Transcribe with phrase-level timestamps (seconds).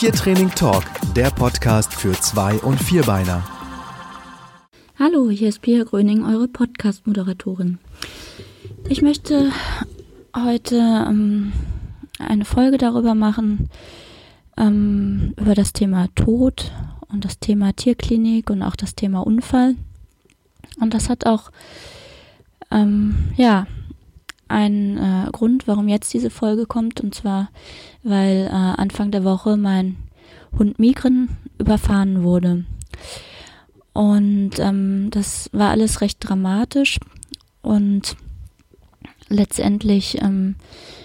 [0.00, 3.44] Tiertraining Talk, der Podcast für Zwei- und Vierbeiner.
[4.98, 7.76] Hallo, hier ist Pia Gröning, eure Podcast-Moderatorin.
[8.88, 9.52] Ich möchte
[10.34, 11.52] heute ähm,
[12.18, 13.68] eine Folge darüber machen,
[14.56, 16.72] ähm, über das Thema Tod
[17.12, 19.74] und das Thema Tierklinik und auch das Thema Unfall.
[20.80, 21.50] Und das hat auch,
[22.70, 23.66] ähm, ja,
[24.50, 27.00] einen äh, Grund, warum jetzt diese Folge kommt.
[27.00, 27.50] Und zwar,
[28.02, 29.96] weil äh, Anfang der Woche mein
[30.58, 32.64] Hund Migren überfahren wurde.
[33.92, 36.98] Und ähm, das war alles recht dramatisch.
[37.62, 38.16] Und
[39.28, 40.56] letztendlich ähm,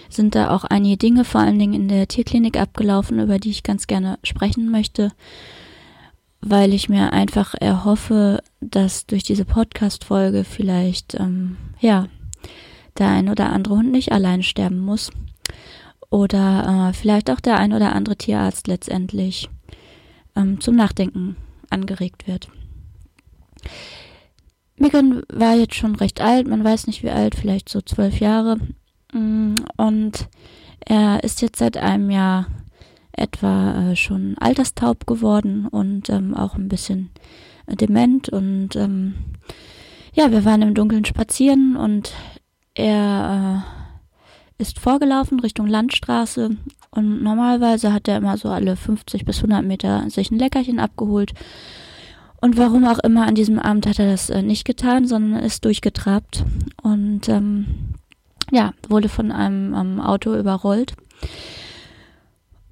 [0.08, 3.62] sind da auch einige Dinge, vor allen Dingen in der Tierklinik abgelaufen, über die ich
[3.62, 5.12] ganz gerne sprechen möchte,
[6.40, 12.06] weil ich mir einfach erhoffe, dass durch diese Podcast-Folge vielleicht, ähm, ja,
[12.98, 15.10] der ein oder andere Hund nicht allein sterben muss.
[16.10, 19.48] Oder äh, vielleicht auch der ein oder andere Tierarzt letztendlich
[20.36, 21.36] ähm, zum Nachdenken
[21.70, 22.48] angeregt wird.
[24.78, 28.58] Megan war jetzt schon recht alt, man weiß nicht wie alt, vielleicht so zwölf Jahre.
[29.12, 30.28] Mm, und
[30.80, 32.46] er ist jetzt seit einem Jahr
[33.12, 37.10] etwa äh, schon alterstaub geworden und ähm, auch ein bisschen
[37.66, 38.28] äh, dement.
[38.28, 39.14] Und ähm,
[40.12, 42.12] ja, wir waren im Dunkeln spazieren und
[42.76, 43.64] er
[44.58, 46.56] äh, ist vorgelaufen Richtung Landstraße
[46.90, 51.32] und normalerweise hat er immer so alle 50 bis 100 Meter sich ein Leckerchen abgeholt
[52.40, 55.64] und warum auch immer an diesem Abend hat er das äh, nicht getan, sondern ist
[55.64, 56.44] durchgetrabt
[56.82, 57.94] und ähm,
[58.52, 60.94] ja, wurde von einem ähm, Auto überrollt.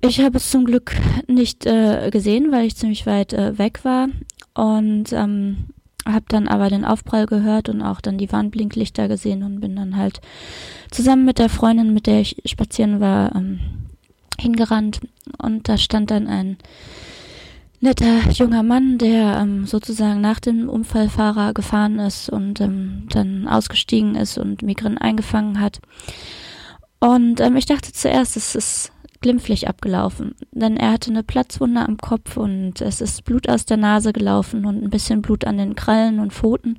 [0.00, 0.94] Ich habe es zum Glück
[1.26, 4.08] nicht äh, gesehen, weil ich ziemlich weit äh, weg war
[4.54, 5.64] und ähm,
[6.06, 9.96] habe dann aber den Aufprall gehört und auch dann die Warnblinklichter gesehen und bin dann
[9.96, 10.20] halt
[10.90, 13.60] zusammen mit der Freundin, mit der ich spazieren war, ähm,
[14.38, 15.00] hingerannt
[15.38, 16.58] und da stand dann ein
[17.80, 24.16] netter junger Mann, der ähm, sozusagen nach dem Unfallfahrer gefahren ist und ähm, dann ausgestiegen
[24.16, 25.80] ist und Migren eingefangen hat.
[26.98, 28.92] Und ähm, ich dachte zuerst, es ist
[29.24, 33.78] glimpflich abgelaufen, denn er hatte eine Platzwunde am Kopf und es ist Blut aus der
[33.78, 36.76] Nase gelaufen und ein bisschen Blut an den Krallen und Pfoten,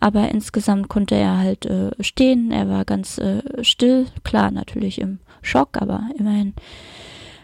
[0.00, 5.18] aber insgesamt konnte er halt äh, stehen, er war ganz äh, still, klar natürlich im
[5.42, 6.54] Schock, aber immerhin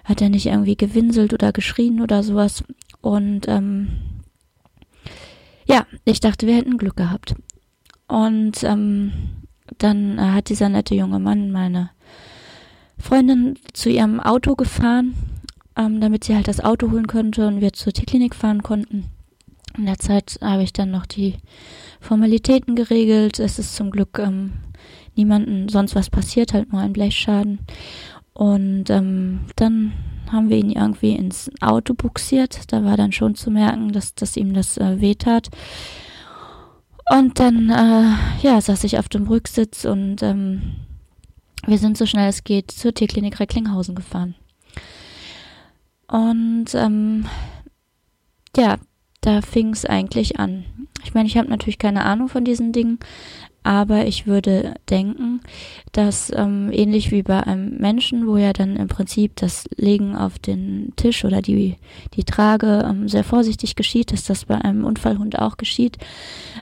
[0.05, 2.65] hat er nicht irgendwie gewinselt oder geschrien oder sowas.
[3.03, 3.89] Und ähm,
[5.67, 7.35] ja, ich dachte, wir hätten Glück gehabt.
[8.07, 9.13] Und ähm,
[9.77, 11.91] dann hat dieser nette junge Mann meine
[12.99, 15.15] Freundin zu ihrem Auto gefahren,
[15.77, 19.07] ähm, damit sie halt das Auto holen könnte und wir zur Tierklinik fahren konnten.
[19.77, 21.37] In der Zeit habe ich dann noch die
[22.01, 23.39] Formalitäten geregelt.
[23.39, 24.53] Es ist zum Glück ähm,
[25.15, 27.61] niemandem sonst was passiert, halt nur ein Blechschaden.
[28.33, 29.93] Und ähm, dann
[30.31, 32.73] haben wir ihn irgendwie ins Auto buxiert.
[32.73, 35.49] Da war dann schon zu merken, dass, dass ihm das äh, wehtat.
[37.11, 40.75] Und dann, äh, ja, saß ich auf dem Rücksitz und ähm,
[41.67, 44.35] wir sind so schnell es geht zur Tierklinik Recklinghausen gefahren.
[46.07, 47.27] Und ähm,
[48.57, 48.79] ja,
[49.21, 50.65] da fing es eigentlich an.
[51.05, 52.99] Ich meine, ich habe natürlich keine Ahnung von diesen Dingen,
[53.69, 55.43] aber ich würde denken,
[55.93, 60.39] dass ähm, ähnlich wie bei einem Menschen, wo ja dann im Prinzip das Legen auf
[60.39, 61.77] den Tisch oder die,
[62.15, 65.99] die Trage ähm, sehr vorsichtig geschieht, dass das bei einem Unfallhund auch geschieht.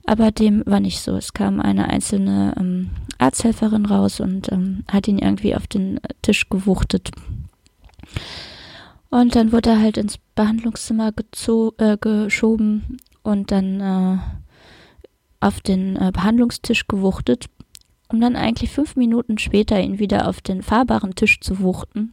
[0.05, 1.15] Aber dem war nicht so.
[1.15, 6.49] Es kam eine einzelne ähm, Arzthelferin raus und ähm, hat ihn irgendwie auf den Tisch
[6.49, 7.13] gewuchtet.
[9.11, 11.13] Und dann wurde er halt ins Behandlungszimmer
[11.79, 14.19] äh, geschoben und dann äh,
[15.41, 17.47] auf den äh, Behandlungstisch gewuchtet,
[18.09, 22.13] um dann eigentlich fünf Minuten später ihn wieder auf den fahrbaren Tisch zu wuchten,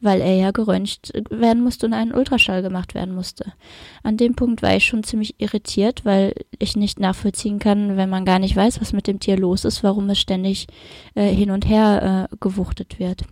[0.00, 3.52] weil er ja geröntgt werden musste und ein Ultraschall gemacht werden musste.
[4.02, 8.26] An dem Punkt war ich schon ziemlich irritiert, weil ich nicht nachvollziehen kann, wenn man
[8.26, 10.66] gar nicht weiß, was mit dem Tier los ist, warum es ständig
[11.14, 13.24] äh, hin und her äh, gewuchtet wird.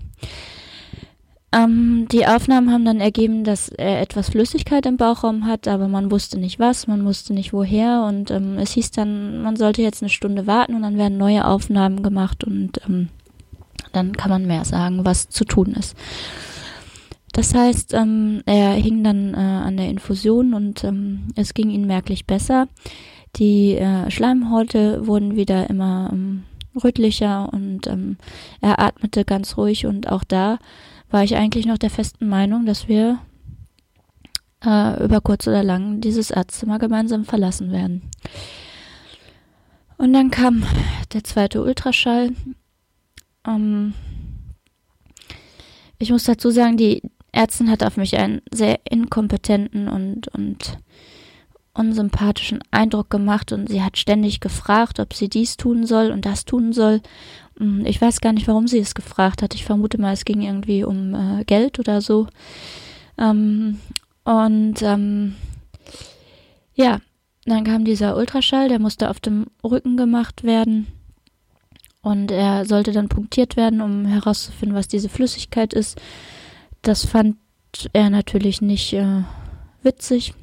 [1.50, 6.10] Ähm, die Aufnahmen haben dann ergeben, dass er etwas Flüssigkeit im Bauchraum hat, aber man
[6.10, 10.02] wusste nicht was, man wusste nicht woher und ähm, es hieß dann, man sollte jetzt
[10.02, 13.08] eine Stunde warten und dann werden neue Aufnahmen gemacht und ähm,
[13.92, 15.96] dann kann man mehr sagen, was zu tun ist.
[17.32, 21.86] Das heißt, ähm, er hing dann äh, an der Infusion und ähm, es ging ihm
[21.86, 22.68] merklich besser.
[23.36, 26.44] Die äh, Schleimhäute wurden wieder immer ähm,
[26.82, 27.88] rötlicher und
[28.60, 30.58] er atmete ganz ruhig und auch da
[31.10, 33.18] war ich eigentlich noch der festen Meinung, dass wir
[34.64, 38.02] äh, über kurz oder lang dieses Arztzimmer gemeinsam verlassen werden.
[39.96, 40.64] Und dann kam
[41.12, 42.30] der zweite Ultraschall.
[43.46, 43.94] Ähm,
[45.98, 47.02] ich muss dazu sagen, die
[47.32, 50.78] Ärztin hat auf mich einen sehr inkompetenten und, und
[51.74, 56.44] unsympathischen Eindruck gemacht und sie hat ständig gefragt, ob sie dies tun soll und das
[56.44, 57.00] tun soll.
[57.58, 59.54] Hm, ich weiß gar nicht, warum sie es gefragt hat.
[59.54, 62.28] Ich vermute mal, es ging irgendwie um äh, Geld oder so.
[63.18, 63.80] Ähm,
[64.24, 65.34] und ähm,
[66.74, 67.00] ja,
[67.44, 70.86] dann kam dieser Ultraschall, der musste auf dem Rücken gemacht werden.
[72.00, 76.00] Und er sollte dann punktiert werden, um herauszufinden, was diese Flüssigkeit ist.
[76.82, 77.36] Das fand
[77.92, 79.22] er natürlich nicht äh,
[79.82, 80.34] witzig.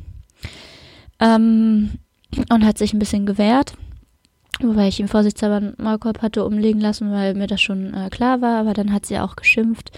[1.20, 1.92] Ähm,
[2.50, 3.76] und hat sich ein bisschen gewehrt.
[4.62, 8.42] Wobei ich ihm vorsichtshalber einen Maulkorb hatte umlegen lassen, weil mir das schon äh, klar
[8.42, 8.60] war.
[8.60, 9.92] Aber dann hat sie auch geschimpft.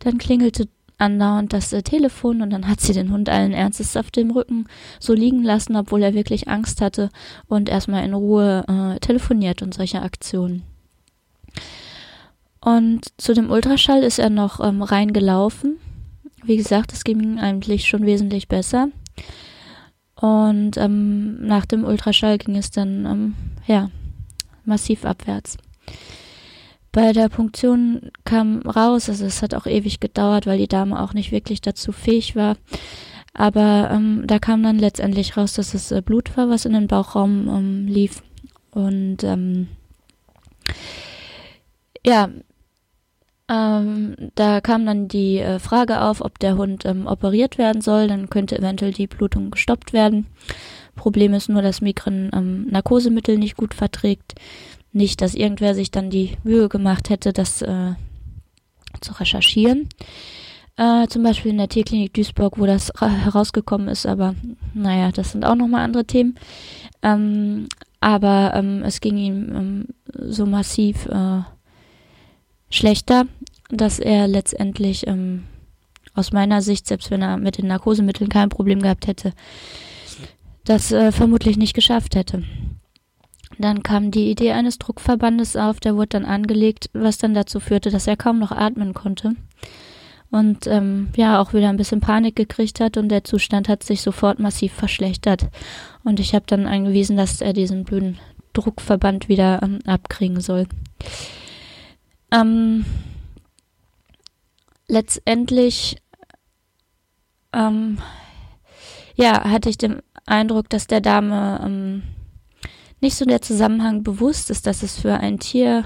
[0.00, 0.68] Dann klingelte
[0.98, 4.66] andauernd das äh, Telefon und dann hat sie den Hund allen Ernstes auf dem Rücken
[4.98, 7.10] so liegen lassen, obwohl er wirklich Angst hatte
[7.46, 10.64] und erstmal in Ruhe äh, telefoniert und solche Aktionen.
[12.60, 15.76] Und zu dem Ultraschall ist er noch ähm, reingelaufen.
[16.42, 18.88] Wie gesagt, es ging eigentlich schon wesentlich besser.
[20.16, 23.34] Und ähm, nach dem Ultraschall ging es dann ähm,
[23.66, 23.90] ja
[24.68, 25.56] massiv abwärts.
[26.92, 31.12] Bei der Punktion kam raus, also es hat auch ewig gedauert, weil die Dame auch
[31.12, 32.56] nicht wirklich dazu fähig war.
[33.34, 36.88] Aber ähm, da kam dann letztendlich raus, dass es äh, Blut war, was in den
[36.88, 38.22] Bauchraum ähm, lief.
[38.70, 39.68] Und ähm,
[42.04, 42.30] ja,
[43.48, 48.08] ähm, da kam dann die äh, Frage auf, ob der Hund ähm, operiert werden soll.
[48.08, 50.26] Dann könnte eventuell die Blutung gestoppt werden.
[50.98, 54.34] Problem ist nur, dass Migren ähm, Narkosemittel nicht gut verträgt
[54.92, 57.94] nicht, dass irgendwer sich dann die Mühe gemacht hätte, das äh,
[59.00, 59.88] zu recherchieren.
[60.76, 64.34] Äh, zum Beispiel in der Tierklinik Duisburg, wo das herausgekommen ist, aber
[64.74, 66.36] naja, das sind auch nochmal andere Themen.
[67.02, 67.68] Ähm,
[68.00, 71.40] aber ähm, es ging ihm ähm, so massiv äh,
[72.70, 73.26] schlechter,
[73.70, 75.44] dass er letztendlich ähm,
[76.14, 79.32] aus meiner Sicht, selbst wenn er mit den Narkosemitteln kein Problem gehabt hätte,
[80.68, 82.44] das äh, vermutlich nicht geschafft hätte.
[83.58, 87.90] Dann kam die Idee eines Druckverbandes auf, der wurde dann angelegt, was dann dazu führte,
[87.90, 89.34] dass er kaum noch atmen konnte.
[90.30, 94.02] Und ähm, ja, auch wieder ein bisschen Panik gekriegt hat und der Zustand hat sich
[94.02, 95.48] sofort massiv verschlechtert.
[96.04, 98.18] Und ich habe dann angewiesen, dass er diesen blöden
[98.52, 100.66] Druckverband wieder ähm, abkriegen soll.
[102.30, 102.84] Ähm,
[104.86, 105.96] letztendlich
[107.54, 107.98] ähm,
[109.18, 112.02] ja, hatte ich den Eindruck, dass der Dame ähm,
[113.00, 115.84] nicht so der Zusammenhang bewusst ist, dass es für ein Tier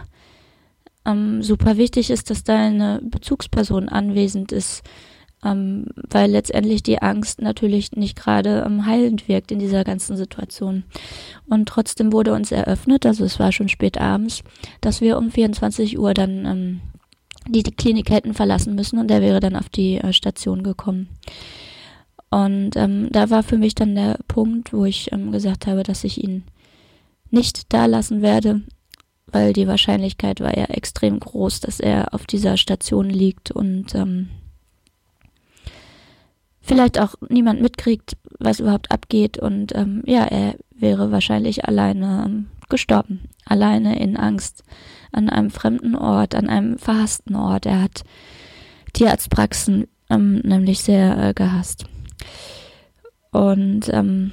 [1.05, 4.83] ähm, super wichtig ist, dass da eine Bezugsperson anwesend ist,
[5.45, 10.85] ähm, weil letztendlich die Angst natürlich nicht gerade ähm, heilend wirkt in dieser ganzen Situation.
[11.49, 14.43] Und trotzdem wurde uns eröffnet, also es war schon spät abends,
[14.81, 16.81] dass wir um 24 Uhr dann ähm,
[17.49, 21.09] die, die Klinik hätten verlassen müssen und der wäre dann auf die äh, Station gekommen.
[22.33, 26.03] Und ähm, da war für mich dann der Punkt, wo ich ähm, gesagt habe, dass
[26.03, 26.45] ich ihn
[27.31, 28.63] nicht da lassen werde,
[29.27, 34.31] weil die Wahrscheinlichkeit war ja extrem groß, dass er auf dieser Station liegt und ähm,
[36.63, 42.47] vielleicht auch niemand mitkriegt, was überhaupt abgeht und ähm, ja, er wäre wahrscheinlich alleine ähm,
[42.71, 44.65] gestorben, alleine in Angst
[45.13, 47.67] an einem fremden Ort, an einem verhassten Ort.
[47.67, 48.05] Er hat
[48.95, 51.85] Tierarztpraxen ähm, nämlich sehr äh, gehasst.
[53.31, 54.33] Und ähm,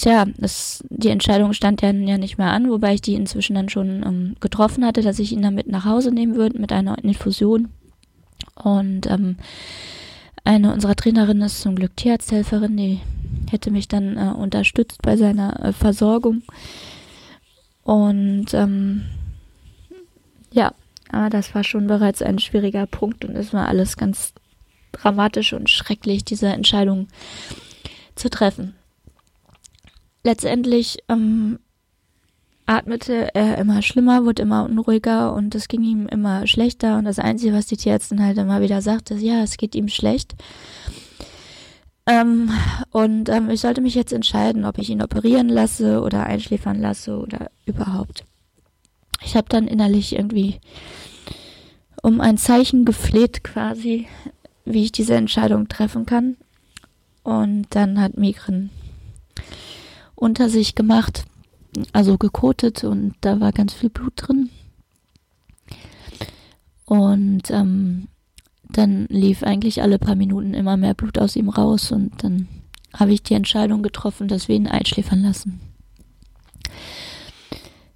[0.00, 3.68] Tja, das, die Entscheidung stand ja, ja nicht mehr an, wobei ich die inzwischen dann
[3.68, 7.68] schon ähm, getroffen hatte, dass ich ihn damit nach Hause nehmen würde mit einer Infusion.
[8.54, 9.36] Und ähm,
[10.42, 13.00] eine unserer Trainerinnen ist zum Glück Tierarzthelferin, die
[13.50, 16.44] hätte mich dann äh, unterstützt bei seiner äh, Versorgung.
[17.82, 19.02] Und ähm,
[20.50, 20.72] ja,
[21.10, 24.32] aber das war schon bereits ein schwieriger Punkt und es war alles ganz
[24.92, 27.08] dramatisch und schrecklich, diese Entscheidung
[28.14, 28.74] zu treffen
[30.22, 31.58] letztendlich ähm,
[32.66, 36.98] atmete er immer schlimmer, wurde immer unruhiger und es ging ihm immer schlechter.
[36.98, 39.88] Und das Einzige, was die Tierärztin halt immer wieder sagte, ist, ja, es geht ihm
[39.88, 40.34] schlecht.
[42.06, 42.50] Ähm,
[42.90, 47.18] und ähm, ich sollte mich jetzt entscheiden, ob ich ihn operieren lasse oder einschläfern lasse
[47.18, 48.24] oder überhaupt.
[49.22, 50.60] Ich habe dann innerlich irgendwie
[52.02, 54.06] um ein Zeichen gefleht quasi,
[54.64, 56.36] wie ich diese Entscheidung treffen kann.
[57.22, 58.70] Und dann hat Migren
[60.14, 61.24] unter sich gemacht,
[61.92, 64.50] also gekotet und da war ganz viel Blut drin.
[66.84, 68.08] Und ähm,
[68.68, 72.48] dann lief eigentlich alle paar Minuten immer mehr Blut aus ihm raus und dann
[72.92, 75.60] habe ich die Entscheidung getroffen, dass wir ihn einschläfern lassen.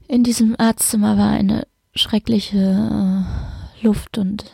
[0.06, 4.44] In diesem Arztzimmer war eine schreckliche äh, Luft und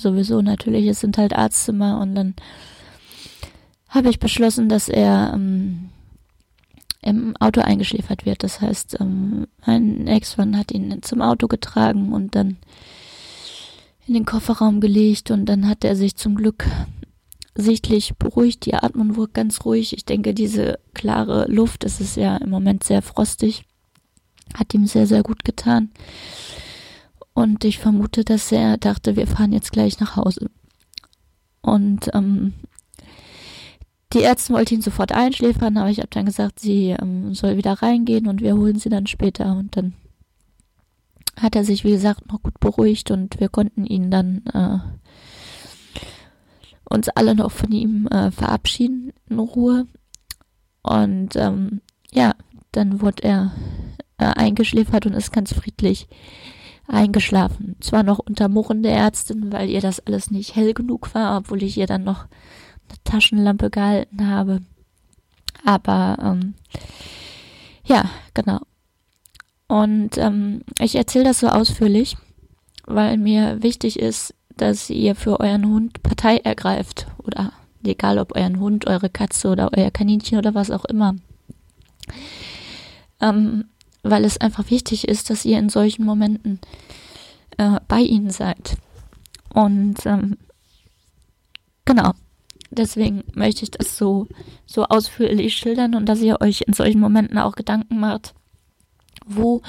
[0.00, 2.34] sowieso natürlich, es sind halt Arztzimmer und dann
[3.88, 5.90] habe ich beschlossen, dass er ähm,
[7.02, 8.42] im Auto eingeschläfert wird.
[8.42, 12.56] Das heißt, ähm, ein Ex-Mann hat ihn zum Auto getragen und dann
[14.06, 16.66] in den Kofferraum gelegt und dann hat er sich zum Glück
[17.54, 18.66] sichtlich beruhigt.
[18.66, 19.92] Die Atmung wurde ganz ruhig.
[19.96, 23.64] Ich denke, diese klare Luft, es ist ja im Moment sehr frostig,
[24.54, 25.90] hat ihm sehr, sehr gut getan.
[27.36, 30.48] Und ich vermute, dass er dachte, wir fahren jetzt gleich nach Hause.
[31.60, 32.54] Und ähm,
[34.14, 37.74] die Ärztin wollte ihn sofort einschläfern, aber ich habe dann gesagt, sie ähm, soll wieder
[37.74, 39.54] reingehen und wir holen sie dann später.
[39.54, 39.92] Und dann
[41.38, 44.78] hat er sich, wie gesagt, noch gut beruhigt und wir konnten ihn dann äh,
[46.88, 49.86] uns alle noch von ihm äh, verabschieden in Ruhe.
[50.82, 52.34] Und ähm, ja,
[52.72, 53.52] dann wurde er
[54.16, 56.08] äh, eingeschläfert und ist ganz friedlich
[56.88, 57.76] eingeschlafen.
[57.80, 61.62] Zwar noch unter Murren der Ärztin, weil ihr das alles nicht hell genug war, obwohl
[61.62, 62.26] ich ihr dann noch
[62.88, 64.60] eine Taschenlampe gehalten habe.
[65.64, 66.54] Aber ähm,
[67.84, 68.60] ja, genau.
[69.68, 72.16] Und ähm, ich erzähle das so ausführlich,
[72.86, 77.08] weil mir wichtig ist, dass ihr für euren Hund Partei ergreift.
[77.18, 77.52] Oder
[77.84, 81.16] egal ob euren Hund, eure Katze oder euer Kaninchen oder was auch immer.
[83.20, 83.64] Ähm,
[84.10, 86.60] weil es einfach wichtig ist, dass ihr in solchen Momenten
[87.58, 88.76] äh, bei ihnen seid.
[89.52, 90.36] Und ähm,
[91.84, 92.12] genau,
[92.70, 94.26] Deswegen möchte ich das so,
[94.66, 98.34] so ausführlich schildern und dass ihr euch in solchen Momenten auch Gedanken macht,
[99.24, 99.62] wo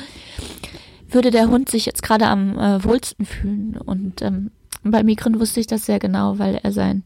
[1.10, 3.77] würde der Hund sich jetzt gerade am äh, wohlsten fühlen.
[3.77, 4.51] Und ähm,
[4.84, 7.03] bei Migren wusste ich das sehr genau, weil er sein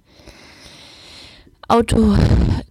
[1.72, 2.18] Auto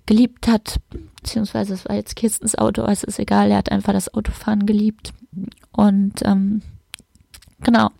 [0.04, 0.78] geliebt hat,
[1.16, 4.66] beziehungsweise es war jetzt Kirstens Auto, aber es ist egal, er hat einfach das Autofahren
[4.66, 5.12] geliebt.
[5.72, 6.62] Und ähm,
[7.60, 7.90] genau.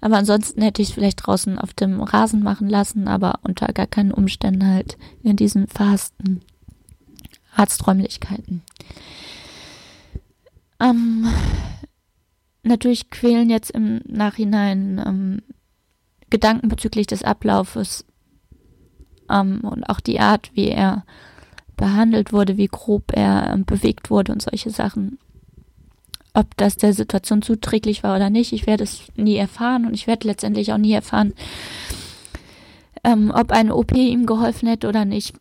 [0.00, 3.86] Aber ansonsten hätte ich es vielleicht draußen auf dem Rasen machen lassen, aber unter gar
[3.86, 6.40] keinen Umständen halt in diesen verhassten
[7.54, 8.62] Arzträumlichkeiten.
[10.80, 11.26] Ähm,
[12.62, 15.42] natürlich quälen jetzt im Nachhinein ähm,
[16.30, 18.04] Gedanken bezüglich des Ablaufes
[19.30, 21.04] ähm, und auch die Art, wie er
[21.76, 25.18] behandelt wurde, wie grob er ähm, bewegt wurde und solche Sachen
[26.36, 28.52] ob das der Situation zuträglich war oder nicht.
[28.52, 31.32] Ich werde es nie erfahren und ich werde letztendlich auch nie erfahren,
[33.04, 35.34] ähm, ob eine OP ihm geholfen hätte oder nicht.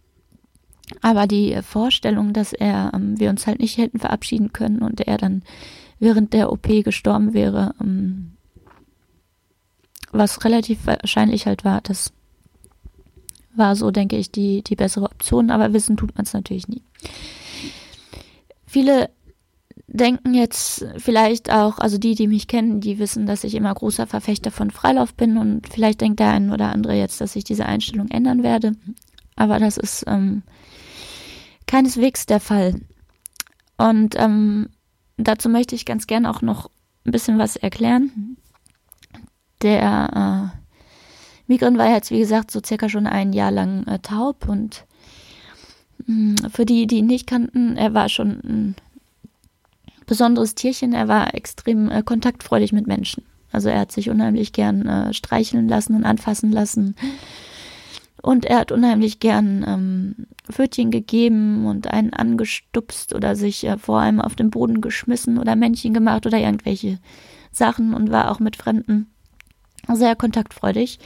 [1.02, 5.18] Aber die Vorstellung, dass er, ähm, wir uns halt nicht hätten verabschieden können und er
[5.18, 5.44] dann
[6.00, 8.32] während der OP gestorben wäre, ähm,
[10.14, 12.14] was relativ wahrscheinlich halt war, das
[13.58, 16.82] war so, denke ich, die, die bessere Option, aber wissen tut man es natürlich nie.
[18.66, 19.10] Viele
[19.88, 24.08] denken jetzt vielleicht auch, also die, die mich kennen, die wissen, dass ich immer großer
[24.08, 27.66] Verfechter von Freilauf bin und vielleicht denkt der ein oder andere jetzt, dass ich diese
[27.66, 28.74] Einstellung ändern werde.
[29.36, 30.44] Aber das ist ähm,
[31.68, 32.82] keineswegs der Fall.
[33.78, 34.70] Und ähm,
[35.18, 36.70] dazu möchte ich ganz gern auch noch
[37.06, 38.38] ein bisschen was erklären.
[39.62, 40.65] Der äh,
[41.48, 44.86] Migren war jetzt, wie gesagt, so circa schon ein Jahr lang äh, taub und
[46.06, 48.76] mh, hm, für die, die ihn nicht kannten, er war schon ein
[50.06, 50.94] besonderes Tierchen.
[50.94, 53.24] Er war extrem äh, kontaktfreudig mit Menschen.
[53.52, 56.96] Also er hat sich unheimlich gern äh, streicheln lassen und anfassen lassen.
[58.22, 64.00] Und er hat unheimlich gern ähm, Pfötchen gegeben und einen angestupst oder sich äh, vor
[64.00, 66.98] allem auf den Boden geschmissen oder Männchen gemacht oder irgendwelche
[67.52, 69.08] Sachen und war auch mit Fremden
[69.94, 71.00] sehr kontaktfreudig.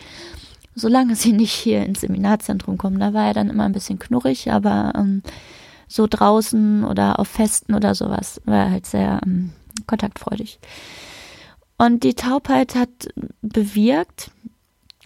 [0.76, 4.52] Solange sie nicht hier ins Seminarzentrum kommen, da war er dann immer ein bisschen knurrig,
[4.52, 5.24] aber ähm,
[5.88, 8.42] so draußen oder auf Festen oder sowas.
[8.46, 9.52] War halt sehr ähm,
[9.88, 10.60] kontaktfreudig.
[11.78, 12.90] Und die Taubheit hat
[13.42, 14.32] bewirkt,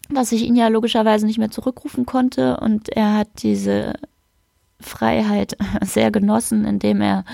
[0.10, 3.94] dass ich ihn ja logischerweise nicht mehr zurückrufen konnte und er hat diese
[4.80, 7.26] Freiheit sehr genossen, indem er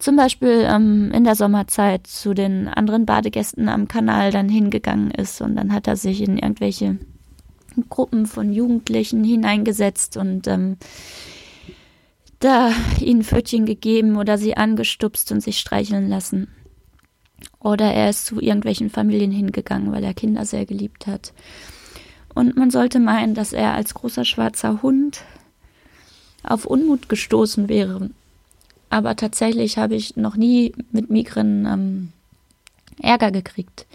[0.00, 5.40] zum Beispiel ähm, in der Sommerzeit zu den anderen Badegästen am Kanal dann hingegangen ist
[5.40, 6.98] und dann hat er sich in irgendwelche
[7.88, 10.76] Gruppen von Jugendlichen hineingesetzt und ähm,
[12.40, 16.48] da ihnen Pfötchen gegeben oder sie angestupst und sich streicheln lassen.
[17.58, 21.34] Oder er ist zu irgendwelchen Familien hingegangen, weil er Kinder sehr geliebt hat.
[22.34, 25.22] Und man sollte meinen, dass er als großer schwarzer Hund
[26.42, 28.10] auf Unmut gestoßen wäre.
[28.90, 32.12] Aber tatsächlich habe ich noch nie mit Migren ähm,
[33.00, 33.86] Ärger gekriegt.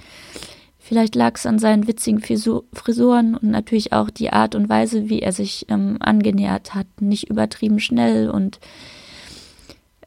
[0.80, 5.20] Vielleicht lag es an seinen witzigen Frisuren und natürlich auch die Art und Weise, wie
[5.20, 6.88] er sich ähm, angenähert hat.
[7.00, 8.60] Nicht übertrieben schnell und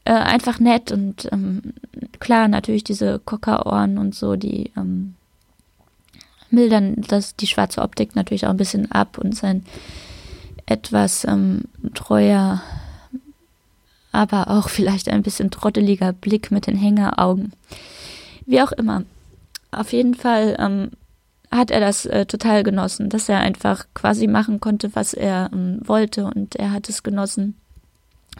[0.05, 1.73] äh, einfach nett und ähm,
[2.19, 5.15] klar, natürlich diese Kockerohren und so, die ähm,
[6.49, 9.65] mildern das, die schwarze Optik natürlich auch ein bisschen ab und sein
[10.65, 12.61] etwas ähm, treuer,
[14.11, 17.53] aber auch vielleicht ein bisschen trotteliger Blick mit den Hängeraugen.
[18.45, 19.03] Wie auch immer.
[19.71, 20.91] Auf jeden Fall ähm,
[21.51, 25.79] hat er das äh, total genossen, dass er einfach quasi machen konnte, was er ähm,
[25.83, 27.55] wollte und er hat es genossen,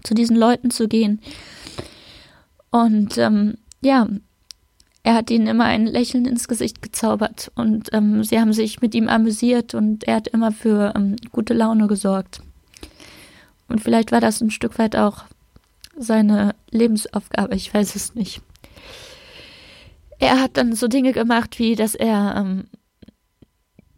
[0.04, 1.22] zu diesen Leuten zu gehen.
[2.72, 4.08] Und ähm, ja,
[5.04, 8.94] er hat ihnen immer ein Lächeln ins Gesicht gezaubert und ähm, sie haben sich mit
[8.94, 12.42] ihm amüsiert und er hat immer für ähm, gute Laune gesorgt.
[13.68, 15.26] Und vielleicht war das ein Stück weit auch
[16.00, 18.42] seine Lebensaufgabe, ich weiß es nicht.
[20.20, 22.66] Er hat dann so Dinge gemacht, wie dass er ähm,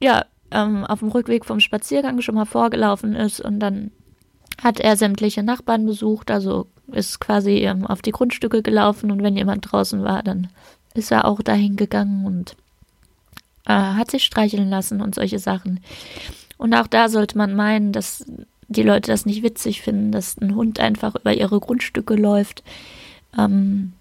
[0.01, 3.91] ja ähm, auf dem Rückweg vom Spaziergang schon mal vorgelaufen ist und dann
[4.62, 9.38] hat er sämtliche Nachbarn besucht, also ist quasi ähm, auf die Grundstücke gelaufen und wenn
[9.38, 10.50] jemand draußen war, dann
[10.93, 12.55] ist er auch dahin gegangen und
[13.65, 15.79] äh, hat sich streicheln lassen und solche Sachen.
[16.58, 18.25] Und auch da sollte man meinen, dass
[18.72, 22.63] die Leute das nicht witzig finden, dass ein Hund einfach über ihre Grundstücke läuft.
[23.38, 23.94] Ähm,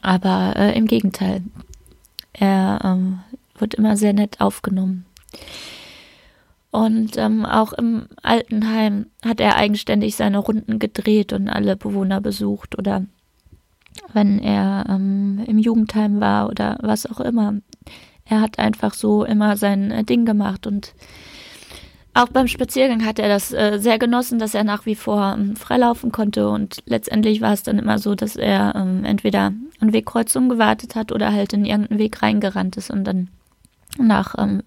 [0.00, 1.42] aber äh, im Gegenteil,
[2.32, 3.20] er ähm,
[3.58, 5.04] wird immer sehr nett aufgenommen.
[6.70, 12.78] Und ähm, auch im Altenheim hat er eigenständig seine Runden gedreht und alle Bewohner besucht
[12.78, 13.04] oder
[14.12, 17.54] wenn er ähm, im Jugendheim war oder was auch immer.
[18.24, 20.94] Er hat einfach so immer sein äh, Ding gemacht und
[22.14, 25.56] auch beim Spaziergang hat er das äh, sehr genossen, dass er nach wie vor ähm,
[25.56, 30.48] freilaufen konnte und letztendlich war es dann immer so, dass er ähm, entweder an Wegkreuzungen
[30.48, 33.28] gewartet hat oder halt in irgendeinen Weg reingerannt ist und dann
[33.98, 34.62] nach ähm,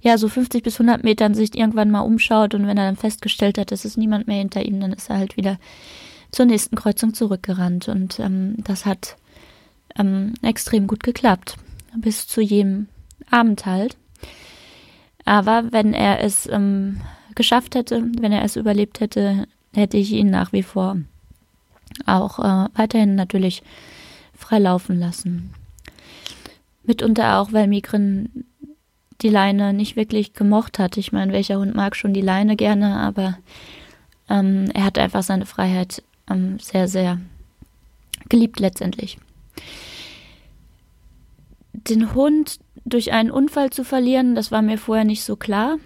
[0.00, 3.58] ja so 50 bis 100 Metern sich irgendwann mal umschaut und wenn er dann festgestellt
[3.58, 5.58] hat, es ist niemand mehr hinter ihm, dann ist er halt wieder
[6.32, 7.88] zur nächsten Kreuzung zurückgerannt.
[7.88, 9.16] Und ähm, das hat
[9.96, 11.56] ähm, extrem gut geklappt.
[11.94, 12.88] Bis zu jedem
[13.30, 13.96] Abend halt.
[15.24, 17.00] Aber wenn er es ähm,
[17.34, 20.96] geschafft hätte, wenn er es überlebt hätte, hätte ich ihn nach wie vor
[22.06, 23.62] auch äh, weiterhin natürlich
[24.34, 25.54] freilaufen lassen.
[26.84, 28.44] Mitunter auch, weil Migrin
[29.20, 30.96] die Leine nicht wirklich gemocht hat.
[30.96, 33.38] Ich meine, welcher Hund mag schon die Leine gerne, aber
[34.28, 37.20] ähm, er hat einfach seine Freiheit ähm, sehr, sehr
[38.28, 39.18] geliebt letztendlich.
[41.88, 45.78] Den Hund durch einen Unfall zu verlieren, das war mir vorher nicht so klar.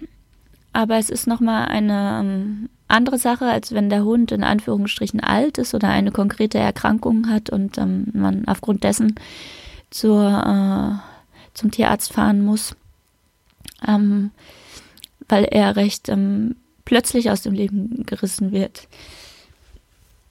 [0.73, 5.59] Aber es ist nochmal eine ähm, andere Sache, als wenn der Hund in Anführungsstrichen alt
[5.59, 9.15] ist oder eine konkrete Erkrankung hat und ähm, man aufgrund dessen
[9.91, 12.77] zur, äh, zum Tierarzt fahren muss,
[13.87, 14.31] ähm,
[15.29, 18.87] weil er recht ähm, plötzlich aus dem Leben gerissen wird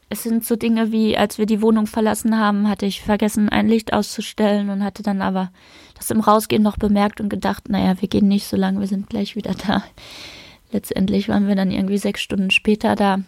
[0.09, 3.67] es sind so Dinge wie, als wir die Wohnung verlassen haben, hatte ich vergessen, ein
[3.67, 5.51] Licht auszustellen und hatte dann aber
[5.95, 9.09] das im Rausgehen noch bemerkt und gedacht, naja, wir gehen nicht so lange, wir sind
[9.09, 9.83] gleich wieder da.
[10.71, 13.19] Letztendlich waren wir dann irgendwie sechs Stunden später da.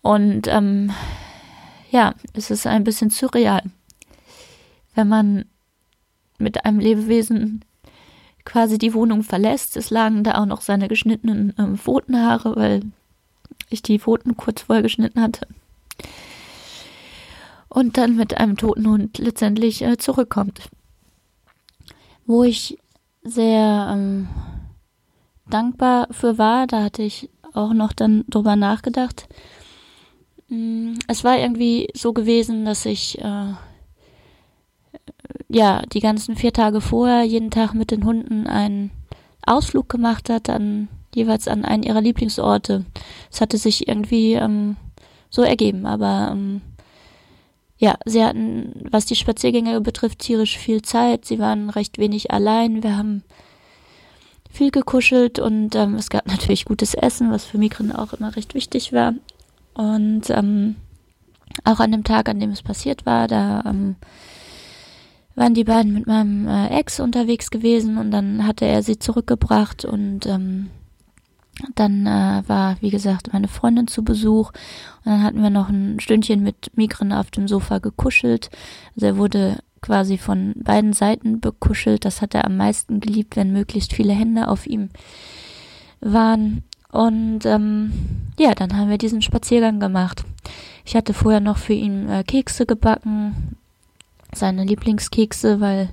[0.00, 0.92] Und ähm,
[1.90, 3.62] ja, es ist ein bisschen surreal,
[4.94, 5.44] wenn man
[6.38, 7.64] mit einem Lebewesen
[8.44, 9.76] quasi die Wohnung verlässt.
[9.76, 12.82] Es lagen da auch noch seine geschnittenen ähm, Pfotenhaare, weil
[13.70, 15.46] ich die Pfoten kurz vorher geschnitten hatte.
[17.68, 20.68] Und dann mit einem toten Hund letztendlich äh, zurückkommt.
[22.26, 22.78] Wo ich
[23.22, 24.28] sehr ähm,
[25.48, 29.28] dankbar für war, da hatte ich auch noch dann drüber nachgedacht.
[30.48, 33.54] Mm, es war irgendwie so gewesen, dass ich äh,
[35.48, 38.90] ja die ganzen vier Tage vorher jeden Tag mit den Hunden einen
[39.46, 42.84] Ausflug gemacht hat an jeweils an einen ihrer Lieblingsorte.
[43.30, 44.76] Es hatte sich irgendwie ähm,
[45.30, 46.60] so ergeben, aber ähm,
[47.76, 51.24] ja, sie hatten, was die Spaziergänge betrifft, tierisch viel Zeit.
[51.24, 52.82] Sie waren recht wenig allein.
[52.82, 53.24] Wir haben
[54.50, 58.54] viel gekuschelt und ähm, es gab natürlich gutes Essen, was für Migren auch immer recht
[58.54, 59.14] wichtig war.
[59.74, 60.76] Und ähm,
[61.64, 63.96] auch an dem Tag, an dem es passiert war, da ähm,
[65.34, 69.84] waren die beiden mit meinem äh, Ex unterwegs gewesen und dann hatte er sie zurückgebracht
[69.84, 70.70] und ähm,
[71.74, 74.52] dann äh, war, wie gesagt, meine Freundin zu Besuch
[75.04, 78.50] und dann hatten wir noch ein Stündchen mit Migren auf dem Sofa gekuschelt.
[78.94, 82.04] Also er wurde quasi von beiden Seiten bekuschelt.
[82.04, 84.88] Das hat er am meisten geliebt, wenn möglichst viele Hände auf ihm
[86.00, 86.64] waren.
[86.90, 87.92] Und ähm,
[88.38, 90.24] ja, dann haben wir diesen Spaziergang gemacht.
[90.84, 93.56] Ich hatte vorher noch für ihn äh, Kekse gebacken,
[94.32, 95.90] seine Lieblingskekse, weil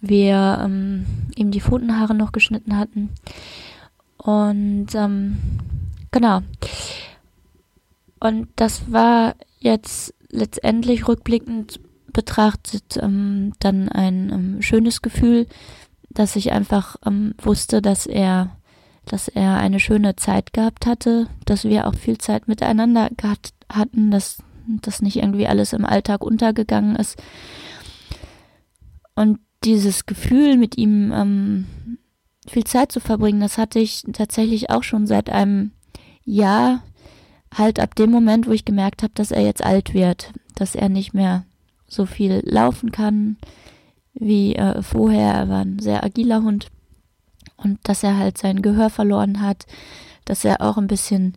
[0.00, 3.10] wir ähm, ihm die Pfotenhaare noch geschnitten hatten.
[4.26, 5.38] Und ähm,
[6.10, 6.40] genau.
[8.18, 11.78] Und das war jetzt letztendlich rückblickend
[12.12, 15.46] betrachtet ähm, dann ein ähm, schönes Gefühl,
[16.10, 18.50] dass ich einfach ähm, wusste, dass er,
[19.04, 24.10] dass er eine schöne Zeit gehabt hatte, dass wir auch viel Zeit miteinander gehabt hatten,
[24.10, 27.22] dass das nicht irgendwie alles im Alltag untergegangen ist.
[29.14, 31.66] Und dieses Gefühl, mit ihm ähm,
[32.48, 35.72] viel Zeit zu verbringen, das hatte ich tatsächlich auch schon seit einem
[36.24, 36.82] Jahr,
[37.54, 40.88] halt ab dem Moment, wo ich gemerkt habe, dass er jetzt alt wird, dass er
[40.88, 41.44] nicht mehr
[41.88, 43.36] so viel laufen kann
[44.14, 45.34] wie äh, vorher.
[45.34, 46.68] Er war ein sehr agiler Hund
[47.56, 49.66] und dass er halt sein Gehör verloren hat,
[50.24, 51.36] dass er auch ein bisschen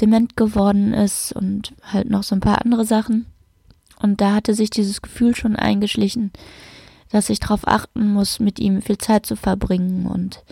[0.00, 3.26] dement geworden ist und halt noch so ein paar andere Sachen.
[4.00, 6.32] Und da hatte sich dieses Gefühl schon eingeschlichen,
[7.10, 10.44] dass ich darauf achten muss, mit ihm viel Zeit zu verbringen und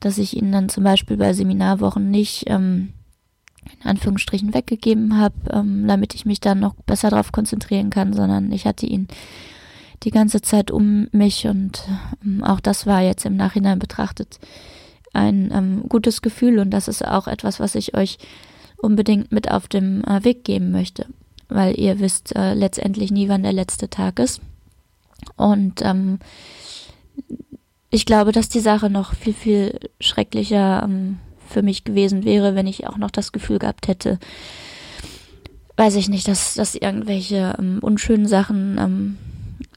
[0.00, 2.92] dass ich ihn dann zum Beispiel bei Seminarwochen nicht ähm,
[3.80, 8.52] in Anführungsstrichen weggegeben habe, ähm, damit ich mich dann noch besser darauf konzentrieren kann, sondern
[8.52, 9.08] ich hatte ihn
[10.04, 11.82] die ganze Zeit um mich und
[12.24, 14.38] ähm, auch das war jetzt im Nachhinein betrachtet
[15.12, 18.18] ein ähm, gutes Gefühl und das ist auch etwas, was ich euch
[18.76, 21.06] unbedingt mit auf dem äh, Weg geben möchte,
[21.48, 24.40] weil ihr wisst äh, letztendlich nie, wann der letzte Tag ist.
[25.36, 26.18] Und ähm,
[27.90, 32.66] ich glaube, dass die Sache noch viel, viel schrecklicher ähm, für mich gewesen wäre, wenn
[32.66, 34.18] ich auch noch das Gefühl gehabt hätte,
[35.76, 39.18] weiß ich nicht, dass, dass irgendwelche ähm, unschönen Sachen ähm,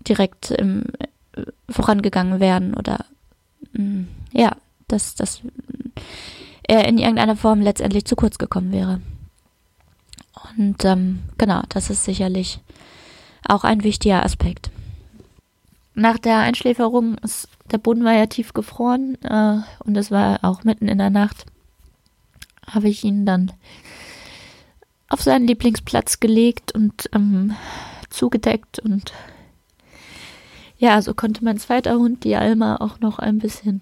[0.08, 0.84] direkt ähm,
[1.70, 3.06] vorangegangen wären oder
[3.74, 4.56] mm, ja,
[4.88, 5.42] dass, dass
[6.64, 9.00] er in irgendeiner Form letztendlich zu kurz gekommen wäre.
[10.58, 12.60] Und ähm, genau, das ist sicherlich
[13.48, 14.72] auch ein wichtiger Aspekt.
[15.94, 20.64] Nach der Einschläferung ist der Boden war ja tief gefroren äh, und es war auch
[20.64, 21.46] mitten in der Nacht.
[22.68, 23.52] Habe ich ihn dann
[25.10, 27.56] auf seinen Lieblingsplatz gelegt und ähm,
[28.10, 29.14] zugedeckt und
[30.78, 33.82] ja, so konnte mein zweiter Hund, die Alma, auch noch ein bisschen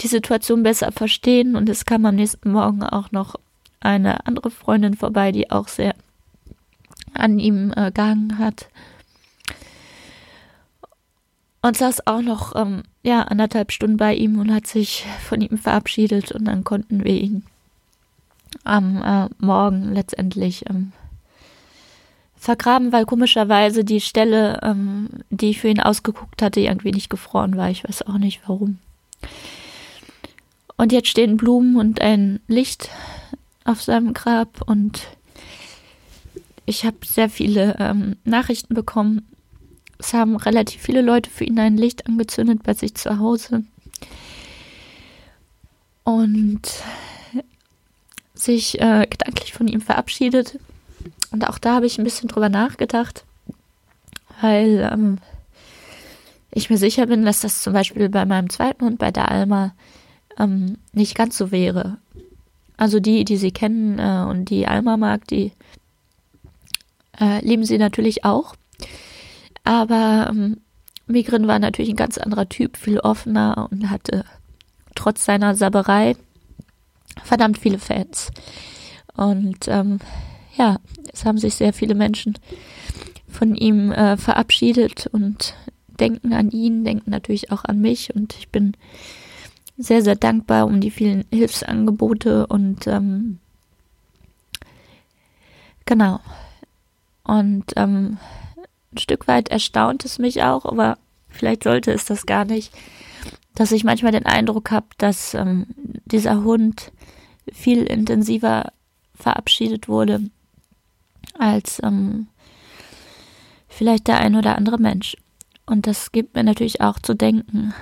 [0.00, 3.36] die Situation besser verstehen und es kam am nächsten Morgen auch noch
[3.80, 5.94] eine andere Freundin vorbei, die auch sehr
[7.14, 8.68] an ihm äh, gehangen hat
[11.62, 15.58] und saß auch noch ähm, ja anderthalb Stunden bei ihm und hat sich von ihm
[15.58, 17.44] verabschiedet und dann konnten wir ihn
[18.64, 20.92] am äh, Morgen letztendlich ähm,
[22.36, 27.56] vergraben, weil komischerweise die Stelle, ähm, die ich für ihn ausgeguckt hatte, irgendwie nicht gefroren
[27.56, 27.70] war.
[27.70, 28.78] Ich weiß auch nicht warum.
[30.76, 32.88] Und jetzt stehen Blumen und ein Licht
[33.64, 35.02] auf seinem Grab und
[36.64, 39.26] ich habe sehr viele ähm, Nachrichten bekommen
[40.00, 43.64] es haben relativ viele Leute für ihn ein Licht angezündet bei sich zu Hause.
[46.04, 46.62] Und
[48.34, 50.58] sich äh, gedanklich von ihm verabschiedet.
[51.30, 53.24] Und auch da habe ich ein bisschen drüber nachgedacht,
[54.40, 55.18] weil ähm,
[56.50, 59.74] ich mir sicher bin, dass das zum Beispiel bei meinem zweiten Hund, bei der Alma,
[60.38, 61.98] ähm, nicht ganz so wäre.
[62.76, 65.52] Also die, die sie kennen äh, und die Alma mag, die
[67.20, 68.54] äh, lieben sie natürlich auch.
[69.64, 70.58] Aber ähm,
[71.06, 74.24] Migrin war natürlich ein ganz anderer Typ, viel offener und hatte
[74.94, 76.16] trotz seiner Saberei
[77.22, 78.30] verdammt viele Fans.
[79.14, 79.98] Und ähm,
[80.56, 80.78] ja,
[81.12, 82.38] es haben sich sehr viele Menschen
[83.28, 85.54] von ihm äh, verabschiedet und
[86.00, 88.76] denken an ihn, denken natürlich auch an mich und ich bin
[89.76, 93.38] sehr, sehr dankbar um die vielen Hilfsangebote und ähm,
[95.86, 96.20] genau.
[97.24, 98.18] Und ähm,
[98.92, 100.98] ein Stück weit erstaunt es mich auch, aber
[101.28, 102.72] vielleicht sollte es das gar nicht,
[103.54, 105.66] dass ich manchmal den Eindruck habe, dass ähm,
[106.04, 106.92] dieser Hund
[107.52, 108.72] viel intensiver
[109.14, 110.22] verabschiedet wurde
[111.38, 112.28] als ähm,
[113.68, 115.16] vielleicht der ein oder andere Mensch.
[115.66, 117.72] Und das gibt mir natürlich auch zu denken.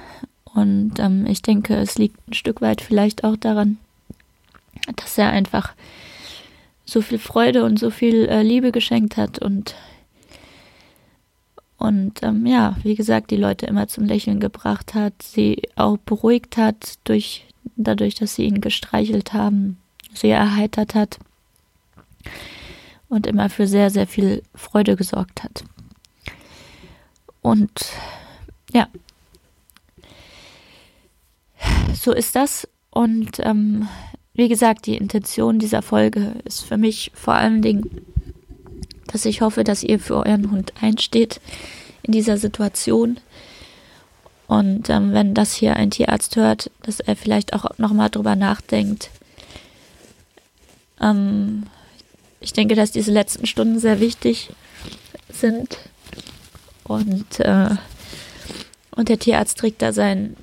[0.44, 3.78] Und ähm, ich denke, es liegt ein Stück weit vielleicht auch daran,
[4.96, 5.74] dass er einfach
[6.84, 9.74] so viel Freude und so viel äh, Liebe geschenkt hat und
[11.78, 16.56] und ähm, ja, wie gesagt, die Leute immer zum Lächeln gebracht hat, sie auch beruhigt
[16.56, 19.78] hat, durch, dadurch, dass sie ihn gestreichelt haben,
[20.12, 21.18] sie erheitert hat
[23.08, 25.64] und immer für sehr, sehr viel Freude gesorgt hat.
[27.42, 27.70] Und
[28.72, 28.88] ja,
[31.94, 32.68] so ist das.
[32.90, 33.86] Und ähm,
[34.34, 38.04] wie gesagt, die Intention dieser Folge ist für mich vor allen Dingen
[39.08, 41.40] dass ich hoffe, dass ihr für euren Hund einsteht
[42.02, 43.18] in dieser Situation.
[44.46, 49.10] Und ähm, wenn das hier ein Tierarzt hört, dass er vielleicht auch nochmal drüber nachdenkt.
[51.00, 51.64] Ähm,
[52.40, 54.50] ich denke, dass diese letzten Stunden sehr wichtig
[55.30, 55.76] sind.
[56.84, 57.76] Und, äh,
[58.96, 60.36] Und der Tierarzt trägt da seinen,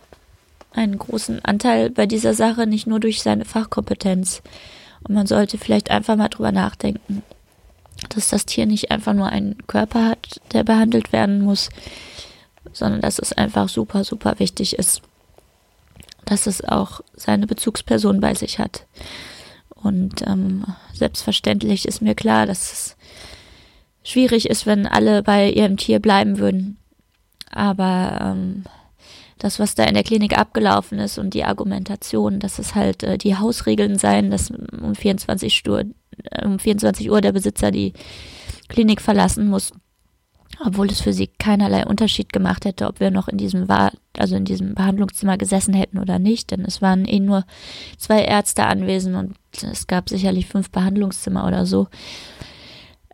[0.72, 4.42] einen großen Anteil bei dieser Sache, nicht nur durch seine Fachkompetenz.
[5.04, 7.24] Und man sollte vielleicht einfach mal drüber nachdenken,
[8.10, 11.70] dass das Tier nicht einfach nur einen Körper hat, der behandelt werden muss,
[12.74, 15.02] sondern dass es einfach super, super wichtig ist,
[16.26, 18.86] dass es auch seine Bezugsperson bei sich hat.
[19.70, 22.98] Und ähm, selbstverständlich ist mir klar, dass es
[24.04, 26.78] schwierig ist, wenn alle bei ihrem Tier bleiben würden.
[27.52, 28.64] Aber ähm,
[29.38, 33.18] das, was da in der Klinik abgelaufen ist und die Argumentation, dass es halt äh,
[33.18, 35.86] die Hausregeln seien, dass um 24 Uhr,
[36.32, 37.94] äh, um 24 Uhr der Besitzer die
[38.70, 39.74] Klinik verlassen muss,
[40.64, 44.36] obwohl es für sie keinerlei Unterschied gemacht hätte, ob wir noch in diesem war, also
[44.36, 47.46] in diesem Behandlungszimmer gesessen hätten oder nicht, denn es waren eh nur
[47.98, 51.88] zwei Ärzte anwesend und es gab sicherlich fünf Behandlungszimmer oder so.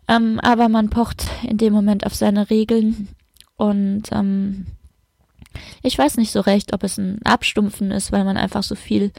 [0.08, 3.08] Ähm, aber man pocht in dem Moment auf seine Regeln
[3.56, 4.66] und ähm,
[5.82, 9.12] ich weiß nicht so recht, ob es ein Abstumpfen ist, weil man einfach so viel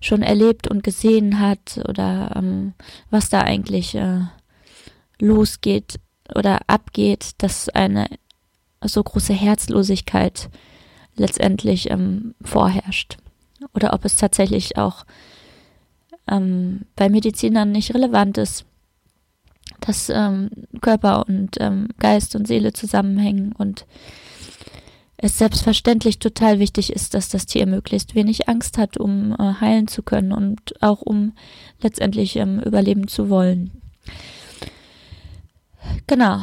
[0.00, 2.74] schon erlebt und gesehen hat oder ähm,
[3.10, 4.20] was da eigentlich äh,
[5.18, 5.98] losgeht
[6.34, 8.08] oder abgeht, dass eine
[8.82, 10.50] so große Herzlosigkeit
[11.16, 13.16] letztendlich ähm, vorherrscht.
[13.72, 15.04] Oder ob es tatsächlich auch
[16.30, 18.66] ähm, bei Medizinern nicht relevant ist,
[19.80, 23.86] dass ähm, Körper und ähm, Geist und Seele zusammenhängen und
[25.16, 29.88] es selbstverständlich total wichtig ist, dass das Tier möglichst wenig Angst hat, um äh, heilen
[29.88, 31.32] zu können und auch um
[31.80, 33.70] letztendlich ähm, überleben zu wollen.
[36.06, 36.40] Genau.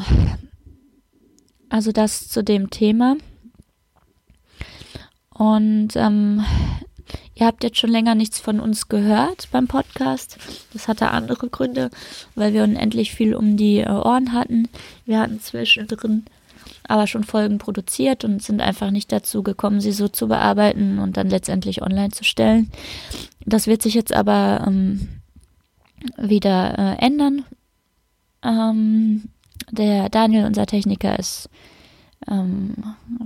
[1.70, 3.18] Also das zu dem Thema.
[5.30, 6.46] Und ähm,
[7.34, 10.38] ihr habt jetzt schon länger nichts von uns gehört beim Podcast.
[10.74, 11.90] Das hatte andere Gründe,
[12.36, 14.70] weil wir unendlich viel um die äh, Ohren hatten.
[15.06, 16.26] Wir hatten zwischendrin
[16.88, 21.18] aber schon Folgen produziert und sind einfach nicht dazu gekommen, sie so zu bearbeiten und
[21.18, 22.72] dann letztendlich online zu stellen.
[23.46, 25.10] Das wird sich jetzt aber ähm,
[26.18, 27.46] wieder äh, ändern.
[28.44, 29.30] Ähm,
[29.70, 31.50] der Daniel, unser Techniker, ist
[32.28, 32.76] ähm,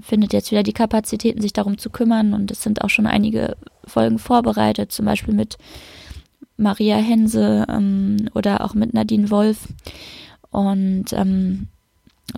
[0.02, 2.34] findet jetzt wieder die Kapazitäten, sich darum zu kümmern.
[2.34, 5.58] Und es sind auch schon einige Folgen vorbereitet, zum Beispiel mit
[6.58, 9.68] Maria Hense ähm, oder auch mit Nadine Wolf.
[10.50, 11.68] Und ähm,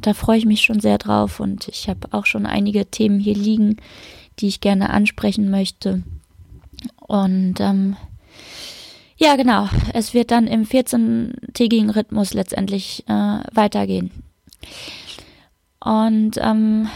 [0.02, 1.40] da freue ich mich schon sehr drauf.
[1.40, 3.78] Und ich habe auch schon einige Themen hier liegen,
[4.40, 6.04] die ich gerne ansprechen möchte.
[7.08, 7.96] Und ähm,
[9.18, 9.68] ja, genau.
[9.94, 14.12] Es wird dann im 14-tägigen Rhythmus letztendlich äh, weitergehen.
[15.80, 16.90] Und ähm,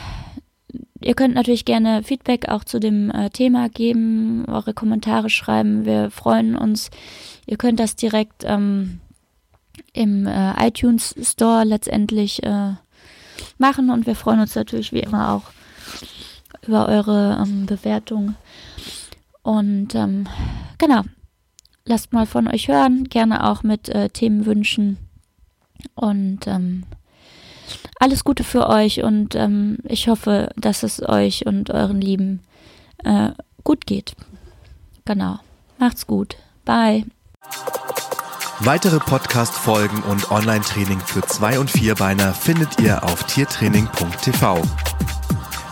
[0.99, 5.85] ihr könnt natürlich gerne Feedback auch zu dem äh, Thema geben, eure Kommentare schreiben.
[5.85, 6.91] Wir freuen uns.
[7.47, 8.99] Ihr könnt das direkt ähm,
[9.93, 12.73] im äh, iTunes Store letztendlich äh,
[13.57, 15.51] machen und wir freuen uns natürlich wie immer auch
[16.65, 18.35] über eure ähm, Bewertung.
[19.43, 20.27] Und ähm,
[20.77, 21.01] genau,
[21.85, 24.97] lasst mal von euch hören, gerne auch mit äh, Themenwünschen.
[25.95, 26.83] Und ähm,
[27.99, 32.41] alles Gute für euch und ähm, ich hoffe, dass es euch und euren Lieben
[33.03, 33.31] äh,
[33.63, 34.15] gut geht.
[35.05, 35.39] Genau.
[35.77, 36.35] Macht's gut.
[36.65, 37.05] Bye.
[38.63, 44.61] Weitere Podcast-Folgen und Online-Training für Zwei- und Vierbeiner findet ihr auf tiertraining.tv.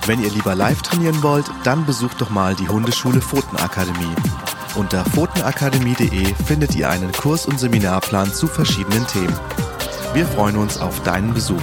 [0.07, 4.15] Wenn ihr lieber live trainieren wollt, dann besucht doch mal die Hundeschule Pfotenakademie.
[4.73, 9.39] Unter pfotenakademie.de findet ihr einen Kurs- und Seminarplan zu verschiedenen Themen.
[10.15, 11.61] Wir freuen uns auf deinen Besuch.